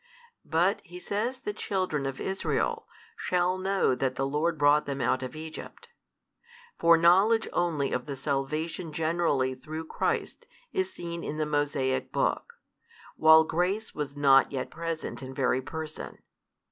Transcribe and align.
But 0.47 0.81
He 0.83 0.99
says 0.99 1.41
the 1.41 1.53
children 1.53 2.07
of 2.07 2.19
Israel 2.19 2.87
shall 3.15 3.59
know 3.59 3.93
that 3.93 4.15
the 4.15 4.25
Lord 4.25 4.57
brought 4.57 4.87
them 4.87 4.99
out 4.99 5.21
of 5.21 5.35
Egypt. 5.35 5.89
For 6.79 6.97
knowledge 6.97 7.47
only 7.53 7.91
of 7.91 8.07
the 8.07 8.15
salvation 8.15 8.93
generally 8.93 9.53
through 9.53 9.85
Christ 9.85 10.47
is 10.73 10.91
seen 10.91 11.23
in 11.23 11.37
the 11.37 11.45
Mosaic 11.45 12.11
book, 12.11 12.53
while 13.15 13.43
grace 13.43 13.93
was 13.93 14.17
not 14.17 14.51
yet 14.51 14.71
present 14.71 15.21
in 15.21 15.35
very 15.35 15.61
person. 15.61 16.17